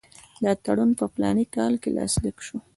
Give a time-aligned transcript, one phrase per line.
[0.43, 2.57] دا تړون په فلاني کال کې لاسلیک شو.